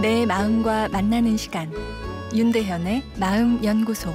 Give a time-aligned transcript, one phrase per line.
[0.00, 1.72] 내 마음과 만나는 시간
[2.32, 4.14] 윤대현의 마음 연구소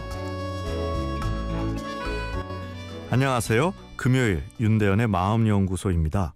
[3.09, 3.73] 안녕하세요.
[3.97, 6.35] 금요일 윤대현의 마음 연구소입니다.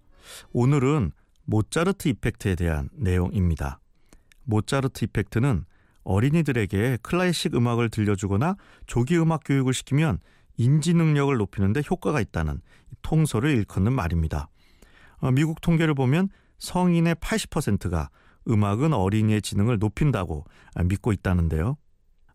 [0.52, 1.12] 오늘은
[1.46, 3.80] 모차르트 이펙트에 대한 내용입니다.
[4.44, 5.64] 모차르트 이펙트는
[6.04, 8.56] 어린이들에게 클래식 음악을 들려주거나
[8.86, 10.18] 조기 음악 교육을 시키면
[10.58, 12.60] 인지 능력을 높이는 데 효과가 있다는
[13.00, 14.50] 통설을 일컫는 말입니다.
[15.20, 18.10] 어, 미국 통계를 보면 성인의 80%가
[18.48, 20.44] 음악은 어린이의 지능을 높인다고
[20.84, 21.76] 믿고 있다는데요.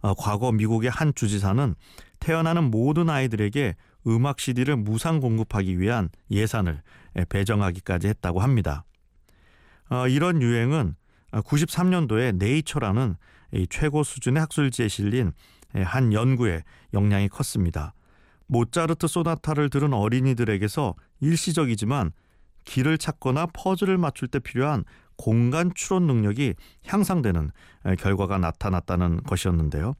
[0.01, 1.75] 어, 과거 미국의 한 주지사는
[2.19, 3.75] 태어나는 모든 아이들에게
[4.07, 6.81] 음악 CD를 무상 공급하기 위한 예산을
[7.29, 8.83] 배정하기까지 했다고 합니다.
[9.89, 10.95] 어, 이런 유행은
[11.31, 13.15] 93년도에 네이처라는
[13.69, 15.31] 최고 수준의 학술지에 실린
[15.73, 17.93] 한 연구에 영향이 컸습니다.
[18.47, 22.11] 모차르트 소나타를 들은 어린이들에게서 일시적이지만
[22.65, 24.83] 길을 찾거나 퍼즐을 맞출 때 필요한
[25.17, 27.51] 공간 추론 능력이 향상되는
[27.99, 29.95] 결과가 나타났다는 것이었는데요.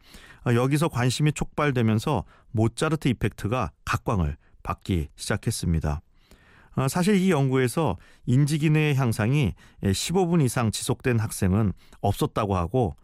[0.46, 6.02] 어, 여기서 관심이 촉발되면서 모차르트 이펙트가 각광을 받기 시작했습니다.
[6.76, 9.54] 어, 사실 이 연구에서 인지 기능의 향상이
[9.84, 12.96] 15분 이상 지속된 학생은 없었다고 하고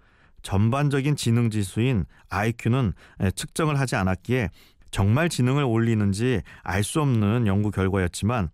[0.42, 2.94] 전반적인 지능 지수인 IQ는
[3.36, 4.50] 측정을 하지 않았기에
[4.92, 8.50] 정말 지능을 올리는지 알 수 없는 연구 결과였지만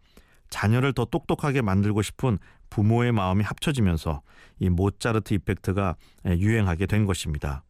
[0.49, 2.37] 자녀를 더 똑똑하게 만들고 싶은
[2.69, 4.21] 부모의 마음이 합쳐지면서
[4.59, 7.63] 이 모차르트 이펙트가 유행하게 된 것입니다.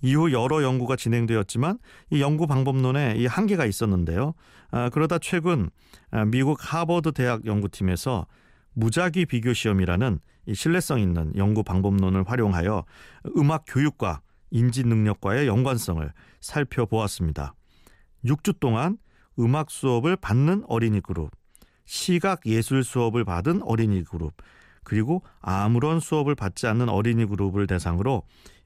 [0.00, 1.78] 이후 여러 연구가 진행되었지만
[2.10, 4.34] 이 연구 방법론에 이 한계가 있었는데요.
[4.70, 5.70] 아, 그러다 최근
[6.10, 8.26] 아, 미국 하버드 대학 연구팀에서
[8.74, 12.84] 무작위 비교 시험이라는 이 신뢰성 있는 연구 방법론을 활용하여
[13.36, 17.54] 음악 교육과 인지 능력과의 연관성을 살펴보았습니다.
[18.24, 18.98] 6주 동안
[19.38, 21.30] 음악 수업을 받는 어린이 그룹,
[21.88, 24.34] 시각 예술 수업을 받은 어린이 그룹,
[24.84, 28.24] 그리고 아무런 수업을 받지 않는 어린이 그룹을 대상으로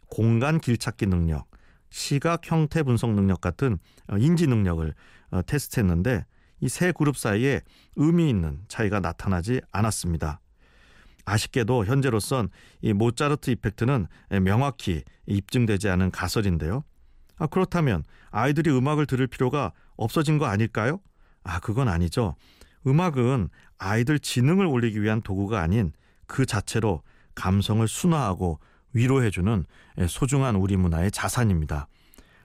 [0.08, 1.46] 공간 길찾기 능력,
[1.88, 3.78] 시각 형태 분석 능력 같은
[4.10, 4.92] 어, 인지 능력을
[5.30, 6.26] 어, 테스트했는데
[6.62, 7.60] 이 세 그룹 사이에
[7.94, 10.40] 의미 있는 차이가 나타나지 않았습니다.
[11.24, 12.48] 아쉽게도 현재로선
[12.80, 14.08] 이 모차르트 이펙트는
[14.42, 16.82] 명확히 입증되지 않은 가설인데요.
[17.38, 21.00] 아, 그렇다면 아이들이 음악을 들을 필요가 없어진 거 아닐까요?
[21.44, 22.34] 아, 그건 아니죠.
[22.86, 23.48] 음악은
[23.78, 25.92] 아이들 지능을 올리기 위한 도구가 아닌
[26.26, 27.02] 그 자체로
[27.34, 28.58] 감성을 순화하고
[28.92, 29.64] 위로해주는
[30.08, 31.88] 소중한 우리 문화의 자산입니다.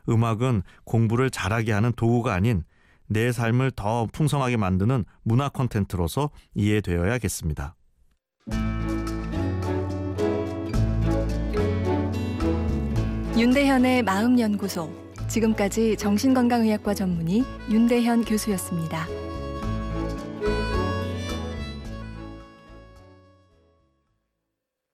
[0.10, 2.64] 음악은 공부를 잘하게 하는 도구가 아닌
[3.08, 7.76] 내 삶을 더 풍성하게 만드는 문화 콘텐츠로서 이해되어야겠습니다.
[13.38, 14.92] 윤대현의 마음연구소
[15.28, 19.06] 지금까지 정신건강의학과 전문의 윤대현 교수였습니다.